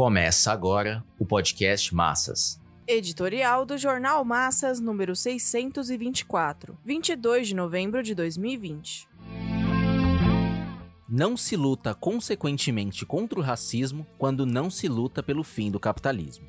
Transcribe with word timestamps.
Começa 0.00 0.50
agora 0.50 1.04
o 1.18 1.26
podcast 1.26 1.94
Massas. 1.94 2.58
Editorial 2.86 3.66
do 3.66 3.76
Jornal 3.76 4.24
Massas, 4.24 4.80
número 4.80 5.14
624, 5.14 6.78
22 6.82 7.48
de 7.48 7.54
novembro 7.54 8.02
de 8.02 8.14
2020. 8.14 9.06
Não 11.06 11.36
se 11.36 11.54
luta 11.54 11.94
consequentemente 11.94 13.04
contra 13.04 13.38
o 13.38 13.42
racismo 13.42 14.06
quando 14.16 14.46
não 14.46 14.70
se 14.70 14.88
luta 14.88 15.22
pelo 15.22 15.44
fim 15.44 15.70
do 15.70 15.78
capitalismo. 15.78 16.48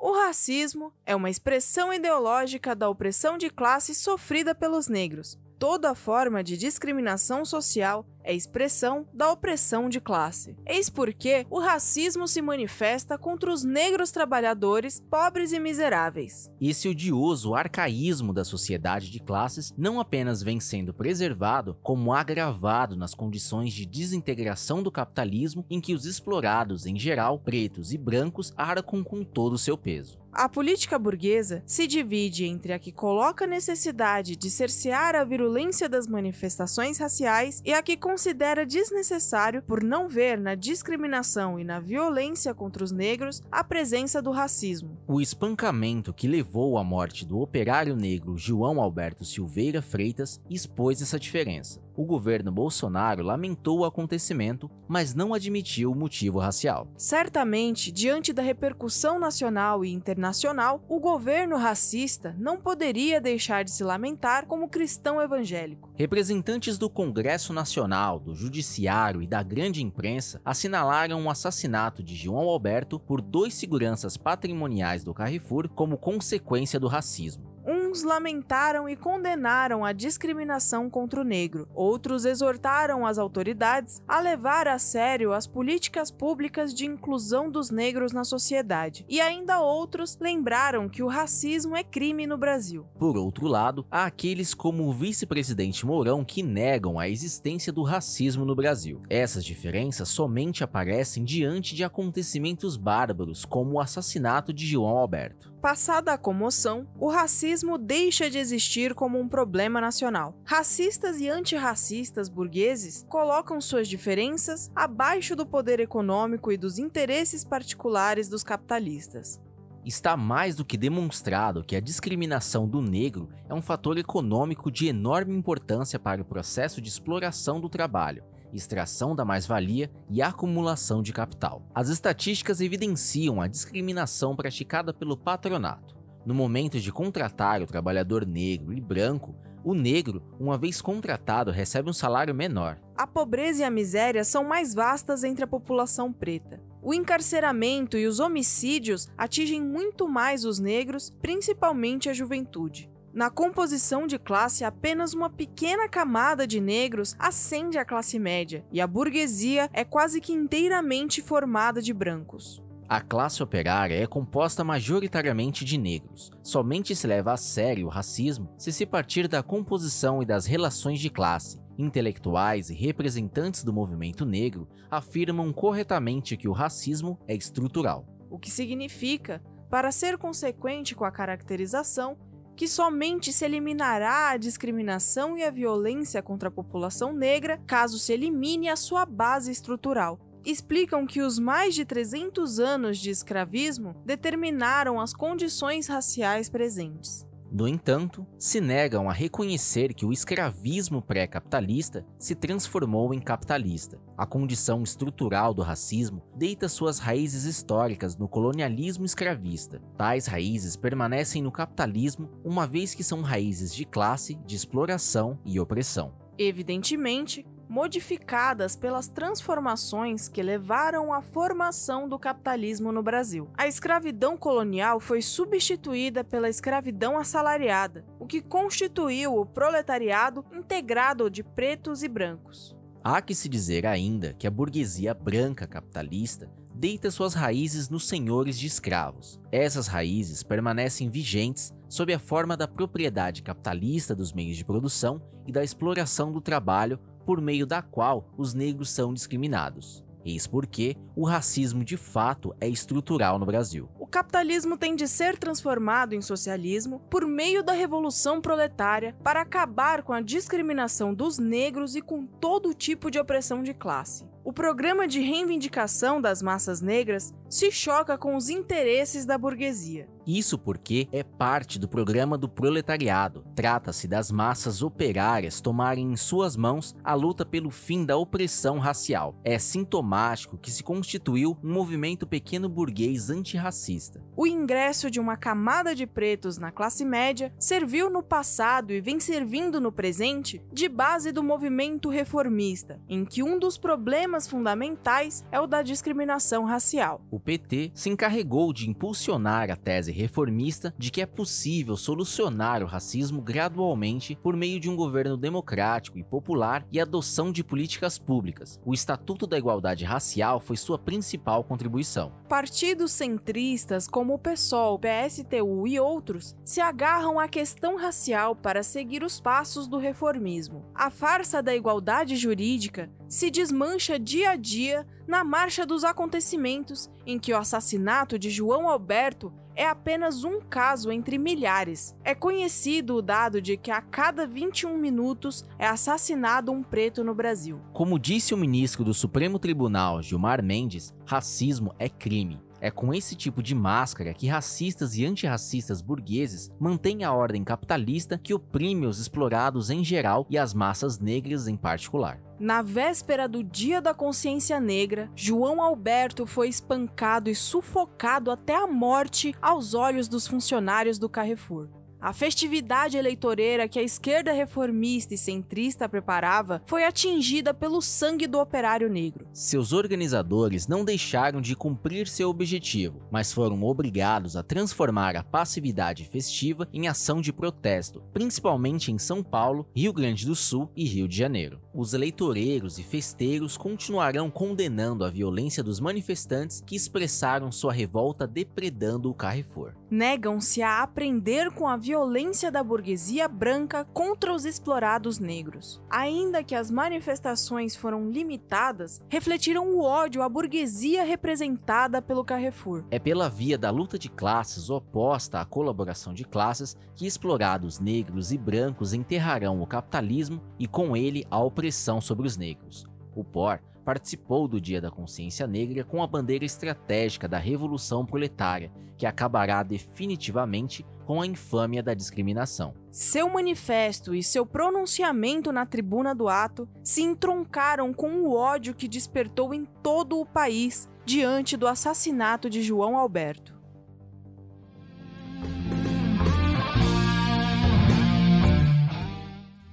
O 0.00 0.12
racismo 0.24 0.90
é 1.04 1.14
uma 1.14 1.28
expressão 1.28 1.92
ideológica 1.92 2.74
da 2.74 2.88
opressão 2.88 3.36
de 3.36 3.50
classe 3.50 3.94
sofrida 3.94 4.54
pelos 4.54 4.88
negros. 4.88 5.38
Toda 5.58 5.92
forma 5.92 6.44
de 6.44 6.56
discriminação 6.56 7.44
social 7.44 8.06
é 8.22 8.32
expressão 8.32 9.08
da 9.12 9.32
opressão 9.32 9.88
de 9.88 10.00
classe. 10.00 10.54
Eis 10.64 10.88
porque 10.88 11.44
o 11.50 11.58
racismo 11.58 12.28
se 12.28 12.40
manifesta 12.40 13.18
contra 13.18 13.52
os 13.52 13.64
negros 13.64 14.12
trabalhadores, 14.12 15.02
pobres 15.10 15.52
e 15.52 15.58
miseráveis. 15.58 16.48
Esse 16.60 16.88
odioso 16.88 17.56
arcaísmo 17.56 18.32
da 18.32 18.44
sociedade 18.44 19.10
de 19.10 19.18
classes 19.18 19.74
não 19.76 19.98
apenas 19.98 20.44
vem 20.44 20.60
sendo 20.60 20.94
preservado, 20.94 21.76
como 21.82 22.12
agravado 22.12 22.94
nas 22.94 23.12
condições 23.12 23.72
de 23.72 23.84
desintegração 23.84 24.80
do 24.80 24.92
capitalismo 24.92 25.66
em 25.68 25.80
que 25.80 25.94
os 25.94 26.04
explorados, 26.04 26.86
em 26.86 26.96
geral, 26.96 27.40
pretos 27.40 27.92
e 27.92 27.98
brancos, 27.98 28.52
arcam 28.56 29.02
com 29.02 29.24
todo 29.24 29.54
o 29.54 29.58
seu 29.58 29.76
peso. 29.76 30.20
A 30.38 30.48
política 30.48 30.96
burguesa 31.00 31.64
se 31.66 31.84
divide 31.88 32.44
entre 32.44 32.72
a 32.72 32.78
que 32.78 32.92
coloca 32.92 33.44
a 33.44 33.48
necessidade 33.48 34.36
de 34.36 34.48
cercear 34.48 35.16
a 35.16 35.24
virulência 35.24 35.88
das 35.88 36.06
manifestações 36.06 36.96
raciais 36.96 37.60
e 37.64 37.74
a 37.74 37.82
que 37.82 37.96
considera 37.96 38.64
desnecessário, 38.64 39.60
por 39.62 39.82
não 39.82 40.08
ver 40.08 40.38
na 40.38 40.54
discriminação 40.54 41.58
e 41.58 41.64
na 41.64 41.80
violência 41.80 42.54
contra 42.54 42.84
os 42.84 42.92
negros, 42.92 43.42
a 43.50 43.64
presença 43.64 44.22
do 44.22 44.30
racismo. 44.30 44.96
O 45.08 45.20
espancamento 45.20 46.14
que 46.14 46.28
levou 46.28 46.78
à 46.78 46.84
morte 46.84 47.26
do 47.26 47.40
operário 47.40 47.96
negro 47.96 48.38
João 48.38 48.80
Alberto 48.80 49.24
Silveira 49.24 49.82
Freitas 49.82 50.40
expôs 50.48 51.02
essa 51.02 51.18
diferença. 51.18 51.87
O 51.98 52.04
governo 52.04 52.52
Bolsonaro 52.52 53.24
lamentou 53.24 53.80
o 53.80 53.84
acontecimento, 53.84 54.70
mas 54.86 55.16
não 55.16 55.34
admitiu 55.34 55.90
o 55.90 55.96
motivo 55.96 56.38
racial. 56.38 56.86
Certamente, 56.96 57.90
diante 57.90 58.32
da 58.32 58.40
repercussão 58.40 59.18
nacional 59.18 59.84
e 59.84 59.92
internacional, 59.92 60.80
o 60.88 61.00
governo 61.00 61.56
racista 61.56 62.36
não 62.38 62.56
poderia 62.56 63.20
deixar 63.20 63.64
de 63.64 63.72
se 63.72 63.82
lamentar 63.82 64.46
como 64.46 64.68
cristão 64.68 65.20
evangélico. 65.20 65.90
Representantes 65.96 66.78
do 66.78 66.88
Congresso 66.88 67.52
Nacional, 67.52 68.20
do 68.20 68.32
Judiciário 68.32 69.20
e 69.20 69.26
da 69.26 69.42
grande 69.42 69.82
imprensa 69.82 70.40
assinalaram 70.44 71.26
o 71.26 71.28
assassinato 71.28 72.00
de 72.00 72.14
João 72.14 72.48
Alberto 72.48 73.00
por 73.00 73.20
dois 73.20 73.54
seguranças 73.54 74.16
patrimoniais 74.16 75.02
do 75.02 75.12
Carrefour 75.12 75.68
como 75.68 75.98
consequência 75.98 76.78
do 76.78 76.86
racismo. 76.86 77.58
Uns 77.88 78.02
lamentaram 78.02 78.86
e 78.86 78.94
condenaram 78.94 79.82
a 79.82 79.94
discriminação 79.94 80.90
contra 80.90 81.22
o 81.22 81.24
negro, 81.24 81.66
outros 81.74 82.26
exortaram 82.26 83.06
as 83.06 83.16
autoridades 83.16 84.02
a 84.06 84.20
levar 84.20 84.68
a 84.68 84.78
sério 84.78 85.32
as 85.32 85.46
políticas 85.46 86.10
públicas 86.10 86.74
de 86.74 86.84
inclusão 86.84 87.50
dos 87.50 87.70
negros 87.70 88.12
na 88.12 88.24
sociedade, 88.24 89.06
e 89.08 89.22
ainda 89.22 89.60
outros 89.60 90.18
lembraram 90.20 90.86
que 90.86 91.02
o 91.02 91.06
racismo 91.06 91.74
é 91.74 91.82
crime 91.82 92.26
no 92.26 92.36
Brasil. 92.36 92.84
Por 92.98 93.16
outro 93.16 93.46
lado, 93.46 93.86
há 93.90 94.04
aqueles 94.04 94.52
como 94.52 94.86
o 94.86 94.92
vice-presidente 94.92 95.86
Mourão 95.86 96.22
que 96.26 96.42
negam 96.42 96.98
a 96.98 97.08
existência 97.08 97.72
do 97.72 97.82
racismo 97.82 98.44
no 98.44 98.54
Brasil. 98.54 99.00
Essas 99.08 99.42
diferenças 99.42 100.10
somente 100.10 100.62
aparecem 100.62 101.24
diante 101.24 101.74
de 101.74 101.82
acontecimentos 101.82 102.76
bárbaros, 102.76 103.46
como 103.46 103.76
o 103.76 103.80
assassinato 103.80 104.52
de 104.52 104.66
João 104.66 104.98
Alberto. 104.98 105.56
Passada 105.60 106.12
a 106.12 106.18
comoção, 106.18 106.86
o 106.96 107.08
racismo 107.10 107.76
deixa 107.76 108.30
de 108.30 108.38
existir 108.38 108.94
como 108.94 109.18
um 109.18 109.28
problema 109.28 109.80
nacional. 109.80 110.36
Racistas 110.44 111.20
e 111.20 111.28
antirracistas 111.28 112.28
burgueses 112.28 113.04
colocam 113.08 113.60
suas 113.60 113.88
diferenças 113.88 114.70
abaixo 114.74 115.34
do 115.34 115.44
poder 115.44 115.80
econômico 115.80 116.52
e 116.52 116.56
dos 116.56 116.78
interesses 116.78 117.42
particulares 117.42 118.28
dos 118.28 118.44
capitalistas. 118.44 119.40
Está 119.84 120.16
mais 120.16 120.54
do 120.54 120.64
que 120.64 120.76
demonstrado 120.76 121.64
que 121.64 121.74
a 121.74 121.80
discriminação 121.80 122.68
do 122.68 122.80
negro 122.80 123.28
é 123.48 123.54
um 123.54 123.62
fator 123.62 123.98
econômico 123.98 124.70
de 124.70 124.86
enorme 124.86 125.34
importância 125.34 125.98
para 125.98 126.22
o 126.22 126.24
processo 126.24 126.80
de 126.80 126.88
exploração 126.88 127.60
do 127.60 127.68
trabalho 127.68 128.22
extração 128.52 129.14
da 129.14 129.24
mais-valia 129.24 129.90
e 130.10 130.22
acumulação 130.22 131.02
de 131.02 131.12
capital. 131.12 131.62
As 131.74 131.88
estatísticas 131.88 132.60
evidenciam 132.60 133.40
a 133.40 133.46
discriminação 133.46 134.34
praticada 134.34 134.92
pelo 134.92 135.16
patronato. 135.16 135.96
No 136.24 136.34
momento 136.34 136.78
de 136.78 136.92
contratar 136.92 137.62
o 137.62 137.66
trabalhador 137.66 138.26
negro 138.26 138.72
e 138.72 138.80
branco, 138.80 139.34
o 139.64 139.74
negro, 139.74 140.22
uma 140.38 140.56
vez 140.56 140.80
contratado, 140.80 141.50
recebe 141.50 141.90
um 141.90 141.92
salário 141.92 142.34
menor. 142.34 142.78
A 142.96 143.06
pobreza 143.06 143.62
e 143.62 143.64
a 143.64 143.70
miséria 143.70 144.24
são 144.24 144.44
mais 144.44 144.72
vastas 144.72 145.24
entre 145.24 145.44
a 145.44 145.48
população 145.48 146.12
preta. 146.12 146.60
O 146.82 146.94
encarceramento 146.94 147.96
e 147.96 148.06
os 148.06 148.20
homicídios 148.20 149.08
atingem 149.16 149.60
muito 149.60 150.08
mais 150.08 150.44
os 150.44 150.58
negros, 150.58 151.10
principalmente 151.20 152.08
a 152.08 152.12
juventude. 152.12 152.90
Na 153.12 153.30
composição 153.30 154.06
de 154.06 154.18
classe, 154.18 154.64
apenas 154.64 155.14
uma 155.14 155.30
pequena 155.30 155.88
camada 155.88 156.46
de 156.46 156.60
negros 156.60 157.16
ascende 157.18 157.78
à 157.78 157.84
classe 157.84 158.18
média, 158.18 158.64
e 158.70 158.80
a 158.80 158.86
burguesia 158.86 159.70
é 159.72 159.84
quase 159.84 160.20
que 160.20 160.32
inteiramente 160.32 161.22
formada 161.22 161.80
de 161.80 161.92
brancos. 161.92 162.62
A 162.88 163.00
classe 163.00 163.42
operária 163.42 163.94
é 163.94 164.06
composta 164.06 164.64
majoritariamente 164.64 165.64
de 165.64 165.76
negros. 165.76 166.30
Somente 166.42 166.96
se 166.96 167.06
leva 167.06 167.32
a 167.32 167.36
sério 167.36 167.86
o 167.86 167.90
racismo 167.90 168.48
se 168.56 168.72
se 168.72 168.86
partir 168.86 169.28
da 169.28 169.42
composição 169.42 170.22
e 170.22 170.26
das 170.26 170.46
relações 170.46 170.98
de 170.98 171.10
classe. 171.10 171.60
Intelectuais 171.76 172.70
e 172.70 172.74
representantes 172.74 173.62
do 173.62 173.74
movimento 173.74 174.24
negro 174.24 174.66
afirmam 174.90 175.52
corretamente 175.52 176.36
que 176.36 176.48
o 176.48 176.52
racismo 176.52 177.18
é 177.28 177.34
estrutural. 177.34 178.06
O 178.30 178.38
que 178.38 178.50
significa, 178.50 179.42
para 179.70 179.92
ser 179.92 180.16
consequente 180.16 180.94
com 180.94 181.04
a 181.04 181.10
caracterização, 181.10 182.16
que 182.58 182.66
somente 182.66 183.32
se 183.32 183.44
eliminará 183.44 184.30
a 184.30 184.36
discriminação 184.36 185.38
e 185.38 185.44
a 185.44 185.50
violência 185.50 186.20
contra 186.20 186.48
a 186.48 186.50
população 186.50 187.12
negra 187.12 187.56
caso 187.64 188.00
se 188.00 188.12
elimine 188.12 188.68
a 188.68 188.74
sua 188.74 189.06
base 189.06 189.52
estrutural. 189.52 190.18
Explicam 190.44 191.06
que 191.06 191.20
os 191.20 191.38
mais 191.38 191.72
de 191.72 191.84
300 191.84 192.58
anos 192.58 192.98
de 192.98 193.10
escravismo 193.10 193.94
determinaram 194.04 195.00
as 195.00 195.14
condições 195.14 195.86
raciais 195.86 196.50
presentes. 196.50 197.27
No 197.58 197.66
entanto, 197.66 198.24
se 198.38 198.60
negam 198.60 199.10
a 199.10 199.12
reconhecer 199.12 199.92
que 199.92 200.06
o 200.06 200.12
escravismo 200.12 201.02
pré-capitalista 201.02 202.06
se 202.16 202.36
transformou 202.36 203.12
em 203.12 203.18
capitalista. 203.18 204.00
A 204.16 204.24
condição 204.24 204.84
estrutural 204.84 205.52
do 205.52 205.60
racismo 205.60 206.22
deita 206.36 206.68
suas 206.68 207.00
raízes 207.00 207.46
históricas 207.46 208.16
no 208.16 208.28
colonialismo 208.28 209.04
escravista. 209.04 209.82
Tais 209.96 210.28
raízes 210.28 210.76
permanecem 210.76 211.42
no 211.42 211.50
capitalismo, 211.50 212.30
uma 212.44 212.64
vez 212.64 212.94
que 212.94 213.02
são 213.02 213.22
raízes 213.22 213.74
de 213.74 213.84
classe, 213.84 214.36
de 214.46 214.54
exploração 214.54 215.40
e 215.44 215.58
opressão. 215.58 216.14
Evidentemente, 216.38 217.44
modificadas 217.68 218.74
pelas 218.74 219.08
transformações 219.08 220.28
que 220.28 220.42
levaram 220.42 221.12
à 221.12 221.20
formação 221.20 222.08
do 222.08 222.18
capitalismo 222.18 222.90
no 222.90 223.02
Brasil. 223.02 223.50
A 223.56 223.68
escravidão 223.68 224.36
colonial 224.36 224.98
foi 224.98 225.20
substituída 225.20 226.24
pela 226.24 226.48
escravidão 226.48 227.18
assalariada, 227.18 228.04
o 228.18 228.26
que 228.26 228.40
constituiu 228.40 229.34
o 229.34 229.44
proletariado 229.44 230.44
integrado 230.52 231.30
de 231.30 231.42
pretos 231.42 232.02
e 232.02 232.08
brancos. 232.08 232.76
Há 233.04 233.20
que 233.22 233.34
se 233.34 233.48
dizer 233.48 233.86
ainda 233.86 234.32
que 234.32 234.46
a 234.46 234.50
burguesia 234.50 235.14
branca 235.14 235.66
capitalista 235.66 236.50
deita 236.74 237.10
suas 237.10 237.34
raízes 237.34 237.88
nos 237.88 238.06
senhores 238.06 238.58
de 238.58 238.66
escravos. 238.66 239.40
Essas 239.50 239.88
raízes 239.88 240.44
permanecem 240.44 241.10
vigentes 241.10 241.74
sob 241.88 242.12
a 242.14 242.18
forma 242.18 242.56
da 242.56 242.68
propriedade 242.68 243.42
capitalista 243.42 244.14
dos 244.14 244.32
meios 244.32 244.56
de 244.56 244.64
produção 244.64 245.20
e 245.46 245.50
da 245.50 245.64
exploração 245.64 246.30
do 246.30 246.40
trabalho 246.40 247.00
por 247.28 247.42
meio 247.42 247.66
da 247.66 247.82
qual 247.82 248.32
os 248.38 248.54
negros 248.54 248.88
são 248.88 249.12
discriminados. 249.12 250.02
Eis 250.24 250.46
porque 250.46 250.96
o 251.14 251.26
racismo 251.26 251.84
de 251.84 251.94
fato 251.94 252.56
é 252.58 252.66
estrutural 252.66 253.38
no 253.38 253.44
Brasil. 253.44 253.86
O 254.00 254.06
capitalismo 254.06 254.78
tem 254.78 254.96
de 254.96 255.06
ser 255.06 255.36
transformado 255.36 256.14
em 256.14 256.22
socialismo 256.22 257.00
por 257.10 257.26
meio 257.26 257.62
da 257.62 257.74
revolução 257.74 258.40
proletária 258.40 259.14
para 259.22 259.42
acabar 259.42 260.02
com 260.02 260.14
a 260.14 260.22
discriminação 260.22 261.12
dos 261.12 261.38
negros 261.38 261.94
e 261.94 262.00
com 262.00 262.24
todo 262.24 262.72
tipo 262.72 263.10
de 263.10 263.18
opressão 263.18 263.62
de 263.62 263.74
classe. 263.74 264.26
O 264.42 264.50
programa 264.50 265.06
de 265.06 265.20
reivindicação 265.20 266.22
das 266.22 266.40
massas 266.40 266.80
negras 266.80 267.34
se 267.46 267.70
choca 267.70 268.16
com 268.16 268.36
os 268.36 268.48
interesses 268.48 269.26
da 269.26 269.36
burguesia. 269.36 270.08
Isso 270.28 270.58
porque 270.58 271.08
é 271.10 271.22
parte 271.22 271.78
do 271.78 271.88
programa 271.88 272.36
do 272.36 272.50
proletariado. 272.50 273.46
Trata-se 273.54 274.06
das 274.06 274.30
massas 274.30 274.82
operárias 274.82 275.58
tomarem 275.58 276.12
em 276.12 276.16
suas 276.16 276.54
mãos 276.54 276.94
a 277.02 277.14
luta 277.14 277.46
pelo 277.46 277.70
fim 277.70 278.04
da 278.04 278.14
opressão 278.14 278.78
racial. 278.78 279.34
É 279.42 279.58
sintomático 279.58 280.58
que 280.58 280.70
se 280.70 280.82
constituiu 280.82 281.56
um 281.64 281.72
movimento 281.72 282.26
pequeno 282.26 282.68
burguês 282.68 283.30
antirracista. 283.30 284.22
O 284.36 284.46
ingresso 284.46 285.10
de 285.10 285.18
uma 285.18 285.34
camada 285.34 285.94
de 285.94 286.06
pretos 286.06 286.58
na 286.58 286.70
classe 286.70 287.06
média 287.06 287.50
serviu 287.58 288.10
no 288.10 288.22
passado 288.22 288.92
e 288.92 289.00
vem 289.00 289.18
servindo 289.18 289.80
no 289.80 289.90
presente 289.90 290.60
de 290.70 290.90
base 290.90 291.32
do 291.32 291.42
movimento 291.42 292.10
reformista, 292.10 293.00
em 293.08 293.24
que 293.24 293.42
um 293.42 293.58
dos 293.58 293.78
problemas 293.78 294.46
fundamentais 294.46 295.42
é 295.50 295.58
o 295.58 295.66
da 295.66 295.80
discriminação 295.80 296.66
racial. 296.66 297.22
O 297.30 297.40
PT 297.40 297.92
se 297.94 298.10
encarregou 298.10 298.74
de 298.74 298.90
impulsionar 298.90 299.70
a 299.70 299.76
tese 299.76 300.17
reformista 300.18 300.92
de 300.98 301.10
que 301.10 301.20
é 301.20 301.26
possível 301.26 301.96
solucionar 301.96 302.82
o 302.82 302.86
racismo 302.86 303.40
gradualmente 303.40 304.36
por 304.42 304.56
meio 304.56 304.80
de 304.80 304.90
um 304.90 304.96
governo 304.96 305.36
democrático 305.36 306.18
e 306.18 306.24
popular 306.24 306.86
e 306.90 307.00
adoção 307.00 307.52
de 307.52 307.62
políticas 307.62 308.18
públicas. 308.18 308.80
O 308.84 308.92
Estatuto 308.92 309.46
da 309.46 309.56
Igualdade 309.56 310.04
Racial 310.04 310.60
foi 310.60 310.76
sua 310.76 310.98
principal 310.98 311.62
contribuição. 311.62 312.32
Partidos 312.48 313.12
centristas 313.12 314.08
como 314.08 314.34
o 314.34 314.38
PSOL, 314.38 314.98
PSTU 314.98 315.86
e 315.86 316.00
outros 316.00 316.56
se 316.64 316.80
agarram 316.80 317.38
à 317.38 317.46
questão 317.46 317.96
racial 317.96 318.56
para 318.56 318.82
seguir 318.82 319.22
os 319.22 319.40
passos 319.40 319.86
do 319.86 319.98
reformismo. 319.98 320.84
A 320.94 321.10
farsa 321.10 321.62
da 321.62 321.74
igualdade 321.74 322.36
jurídica 322.36 323.10
se 323.28 323.50
desmancha 323.50 324.18
dia 324.18 324.50
a 324.50 324.56
dia 324.56 325.06
na 325.26 325.44
marcha 325.44 325.84
dos 325.84 326.04
acontecimentos 326.04 327.10
em 327.26 327.38
que 327.38 327.52
o 327.52 327.56
assassinato 327.56 328.38
de 328.38 328.48
João 328.48 328.88
Alberto 328.88 329.52
é 329.78 329.88
apenas 329.88 330.42
um 330.42 330.60
caso 330.60 331.12
entre 331.12 331.38
milhares. 331.38 332.16
É 332.24 332.34
conhecido 332.34 333.14
o 333.14 333.22
dado 333.22 333.62
de 333.62 333.76
que 333.76 333.92
a 333.92 334.02
cada 334.02 334.44
21 334.44 334.98
minutos 334.98 335.64
é 335.78 335.86
assassinado 335.86 336.72
um 336.72 336.82
preto 336.82 337.22
no 337.22 337.32
Brasil. 337.32 337.80
Como 337.92 338.18
disse 338.18 338.52
o 338.52 338.56
ministro 338.56 339.04
do 339.04 339.14
Supremo 339.14 339.56
Tribunal, 339.56 340.20
Gilmar 340.20 340.64
Mendes, 340.64 341.14
racismo 341.24 341.94
é 341.96 342.08
crime. 342.08 342.60
É 342.80 342.90
com 342.90 343.12
esse 343.12 343.34
tipo 343.34 343.62
de 343.62 343.74
máscara 343.74 344.32
que 344.32 344.46
racistas 344.46 345.16
e 345.16 345.24
antirracistas 345.24 346.00
burgueses 346.00 346.70
mantêm 346.78 347.24
a 347.24 347.32
ordem 347.32 347.64
capitalista 347.64 348.38
que 348.38 348.54
oprime 348.54 349.06
os 349.06 349.18
explorados 349.18 349.90
em 349.90 350.04
geral 350.04 350.46
e 350.48 350.56
as 350.56 350.72
massas 350.72 351.18
negras 351.18 351.66
em 351.66 351.76
particular. 351.76 352.40
Na 352.58 352.82
véspera 352.82 353.48
do 353.48 353.62
Dia 353.62 354.00
da 354.00 354.12
Consciência 354.12 354.80
Negra, 354.80 355.30
João 355.34 355.80
Alberto 355.80 356.46
foi 356.46 356.68
espancado 356.68 357.48
e 357.48 357.54
sufocado 357.54 358.50
até 358.50 358.74
a 358.74 358.86
morte 358.86 359.54
aos 359.62 359.94
olhos 359.94 360.28
dos 360.28 360.46
funcionários 360.46 361.18
do 361.18 361.28
Carrefour. 361.28 361.88
A 362.20 362.32
festividade 362.32 363.16
eleitoreira 363.16 363.86
que 363.86 363.96
a 363.96 364.02
esquerda 364.02 364.52
reformista 364.52 365.34
e 365.34 365.38
centrista 365.38 366.08
preparava 366.08 366.82
foi 366.84 367.04
atingida 367.04 367.72
pelo 367.72 368.02
sangue 368.02 368.48
do 368.48 368.58
operário 368.58 369.08
negro. 369.08 369.46
Seus 369.52 369.92
organizadores 369.92 370.88
não 370.88 371.04
deixaram 371.04 371.60
de 371.60 371.76
cumprir 371.76 372.26
seu 372.26 372.50
objetivo, 372.50 373.22
mas 373.30 373.52
foram 373.52 373.84
obrigados 373.84 374.56
a 374.56 374.64
transformar 374.64 375.36
a 375.36 375.44
passividade 375.44 376.24
festiva 376.24 376.88
em 376.92 377.06
ação 377.06 377.40
de 377.40 377.52
protesto, 377.52 378.20
principalmente 378.32 379.12
em 379.12 379.18
São 379.18 379.40
Paulo, 379.40 379.86
Rio 379.94 380.12
Grande 380.12 380.44
do 380.44 380.56
Sul 380.56 380.90
e 380.96 381.04
Rio 381.04 381.28
de 381.28 381.36
Janeiro. 381.36 381.80
Os 381.94 382.14
eleitoreiros 382.14 382.98
e 382.98 383.04
festeiros 383.04 383.76
continuarão 383.76 384.50
condenando 384.50 385.24
a 385.24 385.30
violência 385.30 385.84
dos 385.84 386.00
manifestantes 386.00 386.82
que 386.84 386.96
expressaram 386.96 387.70
sua 387.70 387.92
revolta 387.92 388.44
depredando 388.44 389.30
o 389.30 389.34
Carrefour. 389.34 389.94
Negam-se 390.10 390.82
a 390.82 391.02
aprender 391.02 391.70
com 391.70 391.86
a 391.86 391.96
violência 392.08 392.72
da 392.72 392.82
burguesia 392.82 393.46
branca 393.46 394.02
contra 394.14 394.54
os 394.54 394.64
explorados 394.64 395.38
negros. 395.38 396.00
Ainda 396.08 396.64
que 396.64 396.74
as 396.74 396.90
manifestações 396.90 397.94
foram 397.94 398.30
limitadas, 398.30 399.20
refletiram 399.28 399.86
o 399.90 400.00
ódio 400.00 400.40
à 400.40 400.48
burguesia 400.48 401.22
representada 401.22 402.22
pelo 402.22 402.42
Carrefour. 402.42 403.04
É 403.10 403.18
pela 403.18 403.50
via 403.50 403.76
da 403.76 403.90
luta 403.90 404.18
de 404.18 404.30
classes 404.30 404.88
oposta 404.88 405.60
à 405.60 405.66
colaboração 405.66 406.32
de 406.32 406.46
classes 406.46 406.96
que 407.14 407.26
explorados 407.26 408.00
negros 408.00 408.52
e 408.52 408.56
brancos 408.56 409.12
enterrarão 409.12 409.82
o 409.82 409.86
capitalismo 409.86 410.62
e 410.78 410.88
com 410.88 411.14
ele 411.14 411.44
a 411.50 411.62
opressão 411.62 412.22
sobre 412.22 412.46
os 412.46 412.56
negros. 412.56 413.04
O 413.36 413.44
POR 413.44 413.80
participou 414.08 414.66
do 414.66 414.80
Dia 414.80 415.02
da 415.02 415.10
Consciência 415.10 415.66
Negra 415.66 416.02
com 416.02 416.22
a 416.22 416.26
bandeira 416.26 416.64
estratégica 416.64 417.46
da 417.46 417.58
Revolução 417.58 418.24
Proletária, 418.24 418.90
que 419.18 419.26
acabará 419.26 419.82
definitivamente 419.82 421.04
com 421.26 421.42
a 421.42 421.46
infâmia 421.46 422.02
da 422.02 422.14
discriminação. 422.14 422.94
Seu 423.10 423.50
manifesto 423.50 424.34
e 424.34 424.42
seu 424.42 424.64
pronunciamento 424.64 425.70
na 425.72 425.84
tribuna 425.84 426.34
do 426.34 426.48
ato 426.48 426.88
se 427.04 427.20
entroncaram 427.20 428.14
com 428.14 428.30
o 428.30 428.54
ódio 428.56 428.94
que 428.94 429.06
despertou 429.06 429.74
em 429.74 429.84
todo 430.02 430.40
o 430.40 430.46
país 430.46 431.06
diante 431.26 431.76
do 431.76 431.86
assassinato 431.86 432.70
de 432.70 432.80
João 432.80 433.14
Alberto. 433.14 433.77